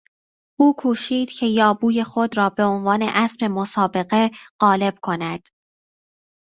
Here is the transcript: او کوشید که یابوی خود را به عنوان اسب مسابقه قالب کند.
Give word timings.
او 0.59 0.75
کوشید 0.77 1.31
که 1.31 1.45
یابوی 1.45 2.03
خود 2.03 2.37
را 2.37 2.49
به 2.49 2.63
عنوان 2.63 3.01
اسب 3.03 3.43
مسابقه 3.43 4.31
قالب 4.59 4.99
کند. 5.01 5.49